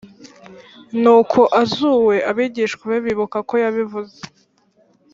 [1.01, 4.17] nuko azuwe abigishwa be bibuka ko yabivuze